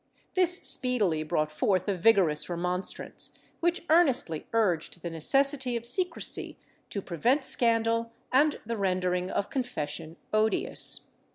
^ 0.31 0.33
This 0.33 0.57
speedily 0.63 1.21
brought 1.21 1.51
forth 1.51 1.87
a 1.87 1.95
vigorous 1.95 2.49
remonstrance, 2.49 3.37
which 3.59 3.83
earnestly 3.87 4.47
urged 4.51 5.03
the 5.03 5.11
necessity 5.11 5.75
of 5.75 5.85
secrecy 5.85 6.57
to 6.89 7.03
prevent 7.03 7.45
scandal 7.45 8.11
and 8.31 8.59
the 8.65 8.77
rendering 8.77 9.29
of 9.29 9.51
con 9.51 9.61
fession 9.61 10.15
odious. 10.33 11.01